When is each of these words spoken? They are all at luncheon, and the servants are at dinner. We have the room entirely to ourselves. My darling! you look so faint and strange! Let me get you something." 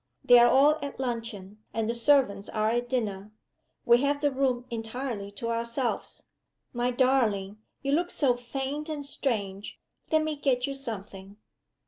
They 0.25 0.39
are 0.39 0.49
all 0.49 0.79
at 0.81 0.99
luncheon, 0.99 1.59
and 1.75 1.87
the 1.87 1.93
servants 1.93 2.49
are 2.49 2.71
at 2.71 2.89
dinner. 2.89 3.31
We 3.85 3.99
have 3.99 4.19
the 4.19 4.31
room 4.31 4.65
entirely 4.71 5.29
to 5.33 5.49
ourselves. 5.51 6.23
My 6.73 6.89
darling! 6.89 7.59
you 7.83 7.91
look 7.91 8.09
so 8.09 8.35
faint 8.35 8.89
and 8.89 9.05
strange! 9.05 9.79
Let 10.11 10.23
me 10.23 10.37
get 10.37 10.65
you 10.65 10.73
something." 10.73 11.37